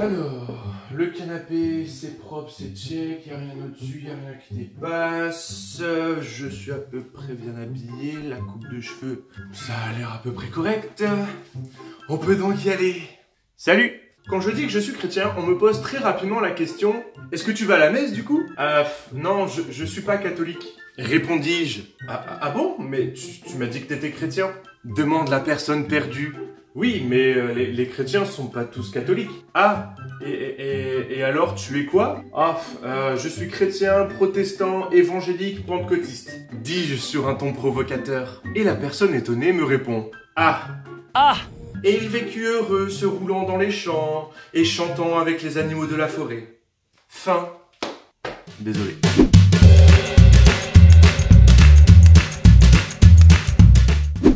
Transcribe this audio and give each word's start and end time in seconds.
Alors, 0.00 0.74
le 0.94 1.06
canapé, 1.08 1.86
c'est 1.86 2.18
propre, 2.18 2.50
c'est 2.50 2.74
check, 2.74 3.26
y 3.26 3.30
a 3.30 3.36
rien 3.36 3.54
au-dessus, 3.62 4.02
y 4.04 4.10
a 4.10 4.14
rien 4.14 4.34
qui 4.48 4.54
dépasse. 4.54 5.82
Je 6.22 6.48
suis 6.48 6.72
à 6.72 6.78
peu 6.78 7.02
près 7.02 7.34
bien 7.34 7.54
habillé, 7.60 8.14
la 8.22 8.36
coupe 8.36 8.68
de 8.72 8.80
cheveux, 8.80 9.26
ça 9.52 9.74
a 9.74 9.98
l'air 9.98 10.12
à 10.12 10.22
peu 10.22 10.32
près 10.32 10.48
correct. 10.48 11.04
On 12.08 12.16
peut 12.16 12.36
donc 12.36 12.64
y 12.64 12.70
aller. 12.70 13.02
Salut 13.56 13.92
Quand 14.28 14.40
je 14.40 14.50
dis 14.50 14.62
que 14.62 14.72
je 14.72 14.78
suis 14.78 14.94
chrétien, 14.94 15.34
on 15.36 15.42
me 15.42 15.58
pose 15.58 15.82
très 15.82 15.98
rapidement 15.98 16.40
la 16.40 16.50
question 16.50 17.04
Est-ce 17.30 17.44
que 17.44 17.52
tu 17.52 17.64
vas 17.66 17.74
à 17.74 17.78
la 17.78 17.90
messe 17.90 18.12
du 18.12 18.24
coup? 18.24 18.42
Ah, 18.56 18.84
non, 19.12 19.46
je, 19.46 19.62
je 19.70 19.84
suis 19.84 20.02
pas 20.02 20.16
catholique. 20.16 20.66
Répondis-je. 20.96 21.82
Ah, 22.08 22.24
ah, 22.28 22.38
ah 22.42 22.50
bon? 22.50 22.76
Mais 22.78 23.12
tu 23.12 23.56
m'as 23.56 23.66
dit 23.66 23.82
que 23.82 23.88
t'étais 23.88 24.10
chrétien 24.10 24.50
Demande 24.84 25.28
la 25.28 25.40
personne 25.40 25.86
perdue. 25.86 26.34
Oui, 26.74 27.04
mais 27.06 27.34
euh, 27.34 27.52
les, 27.52 27.66
les 27.70 27.86
chrétiens 27.86 28.24
sont 28.24 28.46
pas 28.46 28.64
tous 28.64 28.90
catholiques. 28.90 29.44
Ah, 29.52 29.94
et, 30.24 30.30
et, 30.30 31.18
et 31.18 31.22
alors 31.22 31.54
tu 31.54 31.78
es 31.78 31.84
quoi? 31.84 32.24
Ah, 32.34 32.58
euh, 32.82 33.16
je 33.16 33.28
suis 33.28 33.48
chrétien, 33.48 34.06
protestant, 34.06 34.90
évangélique, 34.90 35.66
pentecôtiste. 35.66 36.40
Dis-je 36.62 36.96
sur 36.96 37.28
un 37.28 37.34
ton 37.34 37.52
provocateur. 37.52 38.42
Et 38.54 38.64
la 38.64 38.74
personne 38.74 39.14
étonnée 39.14 39.52
me 39.52 39.64
répond. 39.64 40.10
Ah 40.34 40.62
Ah 41.12 41.36
Et 41.84 41.98
il 42.00 42.08
vécut 42.08 42.46
heureux, 42.46 42.88
se 42.88 43.04
roulant 43.04 43.42
dans 43.44 43.58
les 43.58 43.70
champs 43.70 44.30
et 44.54 44.64
chantant 44.64 45.18
avec 45.18 45.42
les 45.42 45.58
animaux 45.58 45.86
de 45.86 45.96
la 45.96 46.08
forêt. 46.08 46.58
Fin. 47.06 47.50
Désolé. 48.60 48.96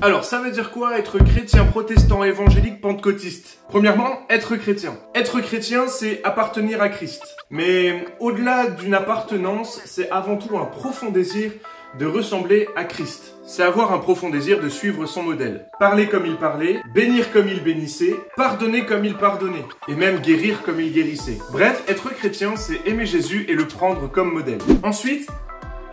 Alors, 0.07 0.25
ça 0.25 0.39
veut 0.39 0.53
dire 0.53 0.71
quoi 0.71 1.01
être 1.01 1.19
chrétien, 1.19 1.65
protestant, 1.65 2.23
évangélique, 2.23 2.81
pentecôtiste? 2.81 3.59
Premièrement, 3.69 4.21
être 4.31 4.55
chrétien. 4.55 4.95
Être 5.17 5.41
chrétien, 5.41 5.89
c'est 5.89 6.21
appartenir 6.23 6.81
à 6.81 6.91
Christ. 6.91 7.25
Mais 7.51 8.05
au-delà 8.21 8.69
d'une 8.69 8.95
appartenance, 8.95 9.83
c'est 9.85 10.09
avant 10.13 10.37
tout 10.37 10.57
un 10.57 10.65
profond 10.65 11.11
désir 11.11 11.51
de 11.99 12.07
ressembler 12.07 12.69
à 12.77 12.85
Christ. 12.85 13.35
C'est 13.45 13.65
avoir 13.65 13.93
un 13.93 13.99
profond 13.99 14.31
désir 14.31 14.61
de 14.61 14.69
suivre 14.69 15.07
son 15.07 15.25
modèle. 15.25 15.67
Parler 15.81 16.07
comme 16.07 16.27
il 16.27 16.37
parlait, 16.37 16.81
bénir 16.95 17.33
comme 17.33 17.49
il 17.49 17.61
bénissait, 17.65 18.15
pardonner 18.37 18.87
comme 18.87 19.05
il 19.05 19.17
pardonnait, 19.17 19.65
et 19.89 19.97
même 19.97 20.21
guérir 20.21 20.63
comme 20.63 20.81
il 20.81 20.93
guérissait. 20.93 21.39
Bref, 21.51 21.83
être 21.89 22.11
chrétien, 22.11 22.55
c'est 22.55 22.87
aimer 22.87 23.07
Jésus 23.07 23.45
et 23.49 23.55
le 23.55 23.67
prendre 23.67 24.09
comme 24.09 24.33
modèle. 24.33 24.59
Ensuite, 24.85 25.29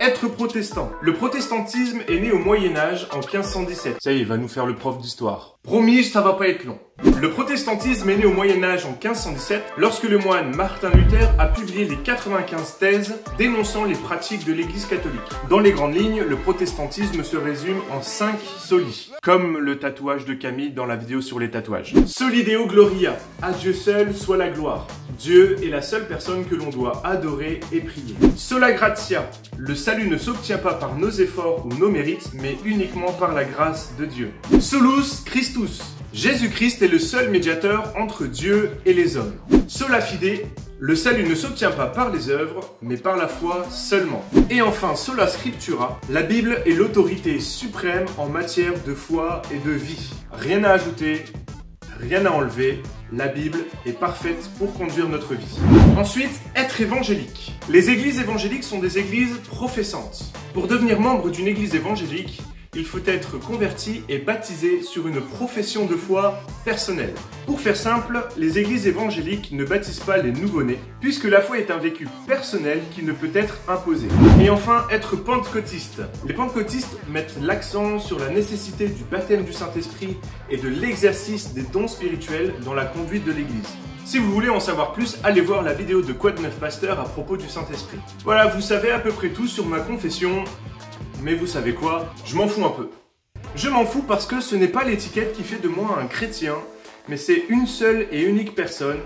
être 0.04 0.28
protestant. 0.28 0.92
Le 1.02 1.14
protestantisme 1.14 2.02
est 2.10 2.20
né 2.20 2.32
au 2.34 2.38
Moyen 2.38 2.76
Âge 2.76 3.08
en 3.14 3.20
1517. 3.20 3.98
Ça 4.02 4.12
y 4.12 4.18
est, 4.18 4.20
il 4.20 4.28
va 4.28 4.36
nous 4.36 4.50
faire 4.50 4.66
le 4.66 4.76
prof 4.76 4.98
d'histoire. 4.98 5.53
Promis, 5.64 6.04
ça 6.04 6.20
va 6.20 6.34
pas 6.34 6.50
être 6.50 6.66
long. 6.66 6.78
Le 7.22 7.30
protestantisme 7.30 8.10
est 8.10 8.18
né 8.18 8.26
au 8.26 8.34
Moyen 8.34 8.62
Âge 8.66 8.86
en 8.86 8.92
1517 8.92 9.64
lorsque 9.78 10.04
le 10.04 10.18
moine 10.18 10.54
Martin 10.54 10.90
Luther 10.90 11.30
a 11.40 11.48
publié 11.48 11.86
les 11.86 11.96
95 11.96 12.78
thèses 12.80 13.16
dénonçant 13.38 13.86
les 13.86 13.96
pratiques 13.96 14.46
de 14.46 14.52
l'église 14.52 14.86
catholique. 14.86 15.22
Dans 15.50 15.60
les 15.60 15.72
grandes 15.72 15.96
lignes, 15.96 16.22
le 16.22 16.36
protestantisme 16.36 17.24
se 17.24 17.38
résume 17.38 17.80
en 17.92 18.02
5 18.02 18.36
solis, 18.58 19.12
comme 19.22 19.58
le 19.58 19.80
tatouage 19.80 20.26
de 20.26 20.34
Camille 20.34 20.72
dans 20.72 20.86
la 20.86 20.98
vidéo 20.98 21.22
sur 21.22 21.40
les 21.40 21.50
tatouages. 21.50 21.94
Soli 22.08 22.44
Deo 22.44 22.68
Gloria, 22.68 23.18
à 23.42 23.54
Dieu 23.54 23.72
seul 23.72 24.14
soit 24.14 24.38
la 24.38 24.50
gloire. 24.50 24.88
Dieu 25.18 25.58
est 25.64 25.70
la 25.70 25.82
seule 25.82 26.08
personne 26.08 26.44
que 26.46 26.56
l'on 26.56 26.70
doit 26.70 27.02
adorer 27.06 27.60
et 27.72 27.80
prier. 27.80 28.16
Sola 28.36 28.72
Gratia, 28.72 29.30
le 29.58 29.76
salut 29.76 30.10
ne 30.10 30.18
s'obtient 30.18 30.58
pas 30.58 30.74
par 30.74 30.98
nos 30.98 31.12
efforts 31.12 31.66
ou 31.66 31.74
nos 31.76 31.90
mérites, 31.90 32.32
mais 32.34 32.58
uniquement 32.66 33.14
par 33.14 33.34
la 33.34 33.46
grâce 33.46 33.94
de 33.98 34.06
Dieu. 34.06 34.32
Solus 34.60 35.24
Jésus-Christ 36.14 36.82
est 36.82 36.88
le 36.88 37.00
seul 37.00 37.30
médiateur 37.30 37.94
entre 37.98 38.26
Dieu 38.26 38.72
et 38.86 38.94
les 38.94 39.18
hommes. 39.18 39.34
Sola 39.68 40.02
fide, 40.02 40.46
le 40.80 40.96
salut 40.96 41.28
ne 41.28 41.36
s'obtient 41.36 41.72
pas 41.72 41.88
par 41.88 42.12
les 42.12 42.30
œuvres, 42.30 42.76
mais 42.82 42.98
par 42.98 43.18
la 43.18 43.28
foi 43.28 43.66
seulement. 43.70 44.24
Et 44.50 44.62
enfin, 44.62 44.96
sola 44.96 45.28
scriptura, 45.28 46.00
la 46.10 46.22
Bible 46.22 46.62
est 46.66 46.72
l'autorité 46.72 47.40
suprême 47.40 48.06
en 48.18 48.30
matière 48.30 48.74
de 48.86 48.94
foi 48.94 49.42
et 49.52 49.58
de 49.58 49.72
vie. 49.72 50.12
Rien 50.32 50.64
à 50.64 50.72
ajouter, 50.72 51.24
rien 52.00 52.26
à 52.26 52.32
enlever, 52.32 52.82
la 53.12 53.28
Bible 53.28 53.60
est 53.86 53.98
parfaite 54.00 54.50
pour 54.58 54.74
conduire 54.74 55.08
notre 55.08 55.36
vie. 55.36 55.58
Ensuite, 55.98 56.42
être 56.56 56.82
évangélique. 56.82 57.54
Les 57.70 57.90
églises 57.90 58.20
évangéliques 58.20 58.64
sont 58.64 58.80
des 58.80 58.98
églises 58.98 59.38
professantes. 59.50 60.34
Pour 60.54 60.68
devenir 60.68 61.00
membre 61.00 61.30
d'une 61.30 61.48
église 61.48 61.76
évangélique, 61.76 62.42
il 62.76 62.86
faut 62.86 63.00
être 63.06 63.40
converti 63.40 64.04
et 64.10 64.18
baptisé 64.18 64.82
sur 64.82 65.08
une 65.08 65.22
profession 65.22 65.86
de 65.86 65.96
foi 65.96 66.42
personnelle. 66.66 67.14
Pour 67.46 67.60
faire 67.60 67.76
simple, 67.76 68.26
les 68.38 68.60
églises 68.60 68.88
évangéliques 68.88 69.52
ne 69.52 69.66
baptisent 69.66 70.00
pas 70.00 70.18
les 70.18 70.32
nouveau-nés, 70.32 70.80
puisque 71.02 71.26
la 71.26 71.42
foi 71.42 71.60
est 71.60 71.72
un 71.72 71.78
vécu 71.78 72.08
personnel 72.28 72.82
qui 72.92 73.04
ne 73.04 73.12
peut 73.12 73.32
être 73.34 73.58
imposé. 73.68 74.08
Et 74.42 74.50
enfin, 74.50 74.86
être 74.90 75.16
pentecôtiste. 75.16 76.02
Les 76.28 76.34
pentecôtistes 76.34 76.98
mettent 77.10 77.36
l'accent 77.42 78.00
sur 78.00 78.20
la 78.20 78.30
nécessité 78.30 78.88
du 78.88 79.04
baptême 79.04 79.44
du 79.44 79.54
Saint-Esprit 79.54 80.18
et 80.50 80.58
de 80.58 80.70
l'exercice 80.70 81.54
des 81.54 81.64
dons 81.64 81.88
spirituels 81.88 82.54
dans 82.66 82.74
la 82.74 82.86
conduite 82.86 83.26
de 83.26 83.32
l'église. 83.32 83.70
Si 84.06 84.18
vous 84.18 84.32
voulez 84.34 84.50
en 84.50 84.60
savoir 84.60 84.92
plus, 84.92 85.18
allez 85.24 85.40
voir 85.40 85.62
la 85.62 85.74
vidéo 85.74 86.02
de 86.02 86.12
Quad 86.12 86.40
9 86.40 86.60
Pasteur 86.60 87.00
à 87.00 87.06
propos 87.06 87.38
du 87.38 87.48
Saint-Esprit. 87.48 88.00
Voilà, 88.26 88.48
vous 88.48 88.60
savez 88.62 88.92
à 88.92 89.00
peu 89.00 89.12
près 89.12 89.30
tout 89.30 89.48
sur 89.48 89.66
ma 89.66 89.80
confession, 89.80 90.44
mais 91.22 91.36
vous 91.36 91.48
savez 91.48 91.74
quoi? 91.74 92.14
Je 92.26 92.36
m'en 92.36 92.48
fous 92.48 92.66
un 92.66 92.70
peu. 92.70 92.90
Je 93.56 93.70
m'en 93.70 93.86
fous 93.86 94.02
parce 94.02 94.26
que 94.26 94.42
ce 94.42 94.56
n'est 94.56 94.68
pas 94.68 94.84
l'étiquette 94.84 95.34
qui 95.34 95.44
fait 95.44 95.62
de 95.62 95.68
moi 95.68 96.00
un 96.02 96.08
chrétien, 96.08 96.56
mais 97.08 97.18
c'est 97.18 97.44
une 97.50 97.68
seule 97.68 98.08
et 98.12 98.24
unique 98.24 98.56
personne, 98.56 99.00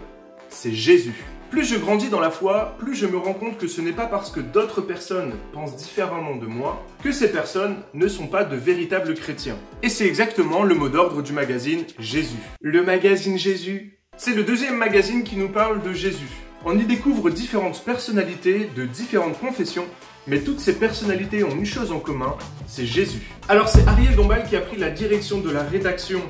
c'est 0.50 0.74
Jésus. 0.74 1.26
Plus 1.50 1.64
je 1.64 1.78
grandis 1.78 2.10
dans 2.10 2.20
la 2.20 2.30
foi, 2.30 2.76
plus 2.78 2.94
je 2.94 3.06
me 3.06 3.18
rends 3.18 3.34
compte 3.34 3.58
que 3.58 3.68
ce 3.68 3.80
n'est 3.80 3.94
pas 3.94 4.06
parce 4.06 4.32
que 4.32 4.42
d'autres 4.42 4.82
personnes 4.82 5.34
pensent 5.54 5.78
différemment 5.78 6.36
de 6.36 6.46
moi 6.46 6.86
que 7.02 7.14
ces 7.14 7.32
personnes 7.32 7.78
ne 7.94 8.08
sont 8.08 8.28
pas 8.28 8.44
de 8.44 8.58
véritables 8.58 9.14
chrétiens. 9.16 9.58
Et 9.82 9.90
c'est 9.90 10.06
exactement 10.06 10.64
le 10.64 10.76
mot 10.76 10.90
d'ordre 10.90 11.22
du 11.22 11.32
magazine 11.32 11.86
Jésus. 12.00 12.36
Le 12.62 12.84
magazine 12.84 13.38
Jésus, 13.38 14.00
c'est 14.18 14.34
le 14.34 14.44
deuxième 14.44 14.76
magazine 14.76 15.24
qui 15.24 15.38
nous 15.38 15.50
parle 15.50 15.82
de 15.82 15.94
Jésus. 15.94 16.28
On 16.66 16.78
y 16.78 16.84
découvre 16.84 17.30
différentes 17.30 17.82
personnalités 17.84 18.70
de 18.76 18.86
différentes 18.86 19.40
confessions 19.40 19.86
mais 20.28 20.40
toutes 20.40 20.60
ces 20.60 20.74
personnalités 20.74 21.44
ont 21.44 21.52
une 21.52 21.66
chose 21.66 21.92
en 21.92 22.00
commun, 22.00 22.36
c'est 22.68 22.86
Jésus. 22.86 23.22
Alors 23.50 23.70
c'est 23.70 23.88
Ariel 23.88 24.16
Dombal 24.16 24.48
qui 24.48 24.56
a 24.56 24.62
pris 24.62 24.78
la 24.78 24.90
direction 24.90 25.40
de 25.40 25.50
la 25.50 25.64
rédaction 25.64 26.22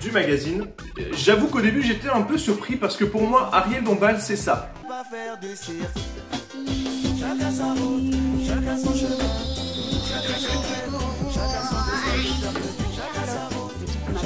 du 0.00 0.10
magazine. 0.10 0.66
J'avoue 1.12 1.46
qu'au 1.46 1.60
début 1.60 1.82
j'étais 1.82 2.08
un 2.08 2.22
peu 2.22 2.38
surpris 2.38 2.76
parce 2.76 2.96
que 2.96 3.04
pour 3.04 3.22
moi 3.22 3.50
Ariel 3.52 3.84
Dombal 3.84 4.20
c'est 4.20 4.36
ça. 4.36 4.72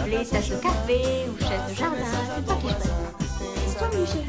m'appeler 0.08 0.24
tache 0.26 0.48
de 0.50 0.56
café 0.56 1.28
ou 1.28 1.34
de 1.34 1.74
jardin, 1.74 1.96
c'est 2.36 2.44
toi 2.44 2.56
qui 2.56 2.68
choisis. 2.68 2.90
C'est 3.66 3.78
toi, 3.78 3.88
Michel. 3.94 4.24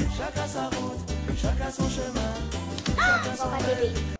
Ah, 2.98 3.20
papa 3.38 3.58
bébé. 3.64 4.19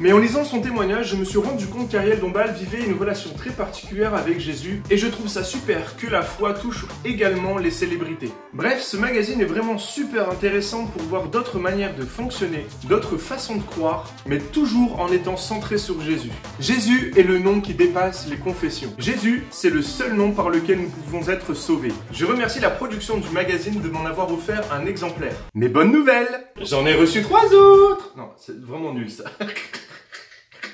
Mais 0.00 0.14
en 0.14 0.18
lisant 0.18 0.44
son 0.44 0.62
témoignage, 0.62 1.08
je 1.08 1.16
me 1.16 1.26
suis 1.26 1.36
rendu 1.36 1.66
compte 1.66 1.90
qu'Ariel 1.90 2.20
Dombal 2.20 2.54
vivait 2.54 2.82
une 2.82 2.98
relation 2.98 3.34
très 3.34 3.50
particulière 3.50 4.14
avec 4.14 4.40
Jésus 4.40 4.82
et 4.88 4.96
je 4.96 5.06
trouve 5.06 5.28
ça 5.28 5.44
super 5.44 5.94
que 5.98 6.06
la 6.06 6.22
foi 6.22 6.54
touche 6.54 6.86
également 7.04 7.58
les 7.58 7.70
célébrités. 7.70 8.32
Bref, 8.54 8.80
ce 8.80 8.96
magazine 8.96 9.42
est 9.42 9.44
vraiment 9.44 9.76
super 9.76 10.30
intéressant 10.30 10.86
pour 10.86 11.02
voir 11.02 11.28
d'autres 11.28 11.58
manières 11.58 11.94
de 11.94 12.02
fonctionner, 12.02 12.66
d'autres 12.88 13.18
façons 13.18 13.56
de 13.56 13.62
croire, 13.62 14.10
mais 14.24 14.38
toujours 14.38 14.98
en 15.00 15.12
étant 15.12 15.36
centré 15.36 15.76
sur 15.76 16.00
Jésus. 16.00 16.32
Jésus 16.60 17.12
est 17.18 17.22
le 17.22 17.38
nom 17.38 17.60
qui 17.60 17.74
dépasse 17.74 18.26
les 18.26 18.38
confessions. 18.38 18.94
Jésus, 18.96 19.44
c'est 19.50 19.68
le 19.68 19.82
seul 19.82 20.14
nom 20.14 20.32
par 20.32 20.48
lequel 20.48 20.78
nous 20.80 20.88
pouvons 20.88 21.28
être 21.28 21.52
sauvés. 21.52 21.92
Je 22.10 22.24
remercie 22.24 22.60
la 22.60 22.70
production 22.70 23.18
du 23.18 23.28
magazine 23.28 23.82
de 23.82 23.88
m'en 23.90 24.06
avoir 24.06 24.32
offert 24.32 24.64
un 24.72 24.86
exemplaire. 24.86 25.36
Mais 25.54 25.68
bonne 25.68 25.92
nouvelle 25.92 26.46
J'en 26.62 26.86
ai 26.86 26.94
reçu 26.94 27.20
trois 27.20 27.52
autres 27.52 28.14
Non, 28.16 28.30
c'est 28.38 28.58
vraiment 28.64 28.94
nul 28.94 29.10
ça. 29.10 29.24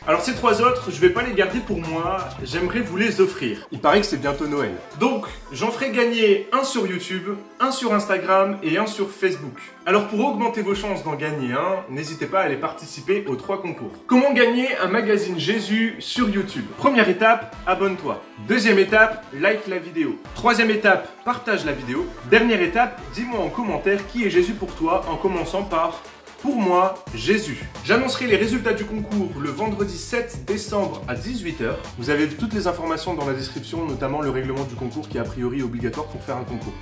Alors 0.08 0.20
ces 0.20 0.36
trois 0.36 0.62
autres, 0.62 0.92
je 0.92 1.00
vais 1.00 1.10
pas 1.10 1.24
les 1.24 1.34
garder 1.34 1.58
pour 1.58 1.80
moi, 1.80 2.28
j'aimerais 2.44 2.78
vous 2.78 2.96
les 2.96 3.20
offrir. 3.20 3.66
Il 3.72 3.80
paraît 3.80 4.00
que 4.00 4.06
c'est 4.06 4.20
bientôt 4.20 4.46
Noël. 4.46 4.70
Donc, 5.00 5.26
j'en 5.50 5.72
ferai 5.72 5.90
gagner 5.90 6.48
un 6.52 6.62
sur 6.62 6.86
YouTube, 6.86 7.30
un 7.58 7.72
sur 7.72 7.92
Instagram 7.92 8.56
et 8.62 8.78
un 8.78 8.86
sur 8.86 9.10
Facebook. 9.10 9.60
Alors 9.84 10.06
pour 10.06 10.24
augmenter 10.24 10.62
vos 10.62 10.76
chances 10.76 11.02
d'en 11.02 11.16
gagner 11.16 11.54
un, 11.54 11.82
n'hésitez 11.90 12.26
pas 12.26 12.42
à 12.42 12.42
aller 12.44 12.56
participer 12.56 13.24
aux 13.26 13.34
trois 13.34 13.60
concours. 13.60 13.90
Comment 14.06 14.32
gagner 14.32 14.76
un 14.76 14.86
magazine 14.86 15.40
Jésus 15.40 15.96
sur 15.98 16.28
YouTube? 16.28 16.66
Première 16.78 17.08
étape, 17.08 17.56
abonne-toi. 17.66 18.22
Deuxième 18.46 18.78
étape, 18.78 19.26
like 19.32 19.66
la 19.66 19.78
vidéo. 19.78 20.20
Troisième 20.36 20.70
étape, 20.70 21.08
partage 21.24 21.64
la 21.64 21.72
vidéo. 21.72 22.06
Dernière 22.30 22.62
étape, 22.62 23.00
dis-moi 23.12 23.40
en 23.40 23.48
commentaire 23.48 24.06
qui 24.06 24.24
est 24.24 24.30
Jésus 24.30 24.54
pour 24.54 24.72
toi 24.76 25.04
en 25.10 25.16
commençant 25.16 25.64
par 25.64 26.00
pour 26.42 26.56
moi, 26.56 26.94
Jésus. 27.14 27.64
J'annoncerai 27.84 28.26
les 28.26 28.36
résultats 28.36 28.72
du 28.72 28.84
concours 28.84 29.30
le 29.40 29.50
vendredi 29.50 29.96
7 29.96 30.44
décembre 30.46 31.02
à 31.08 31.14
18h. 31.14 31.74
Vous 31.98 32.10
avez 32.10 32.28
toutes 32.28 32.52
les 32.52 32.66
informations 32.66 33.14
dans 33.14 33.26
la 33.26 33.34
description, 33.34 33.84
notamment 33.84 34.20
le 34.20 34.30
règlement 34.30 34.64
du 34.64 34.74
concours 34.74 35.08
qui 35.08 35.18
est 35.18 35.20
a 35.20 35.24
priori 35.24 35.62
obligatoire 35.62 36.06
pour 36.06 36.22
faire 36.22 36.36
un 36.36 36.44
concours. 36.44 36.74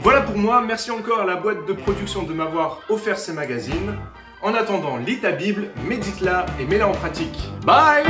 Voilà 0.00 0.22
pour 0.22 0.36
moi, 0.36 0.62
merci 0.66 0.90
encore 0.90 1.20
à 1.20 1.24
la 1.24 1.36
boîte 1.36 1.66
de 1.66 1.72
production 1.72 2.24
de 2.24 2.32
m'avoir 2.32 2.80
offert 2.88 3.18
ces 3.18 3.32
magazines. 3.32 3.96
En 4.42 4.54
attendant, 4.54 4.96
lis 4.96 5.20
ta 5.20 5.30
Bible, 5.30 5.68
médite-la 5.88 6.46
et 6.60 6.64
mets-la 6.64 6.88
en 6.88 6.92
pratique. 6.92 7.38
Bye 7.64 8.04